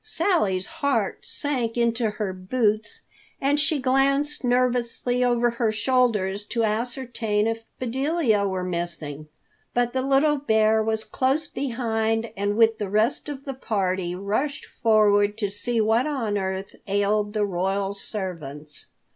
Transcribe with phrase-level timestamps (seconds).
[0.03, 3.01] Sally's heart sank into her boots,
[3.39, 9.27] and she glanced nervously over her shoulders to ascertain if Bedelia were missing.
[9.75, 14.65] But the little bear was close behind and with the rest of the party rushed
[14.65, 18.87] forward to see what on earth ailed the royal servants.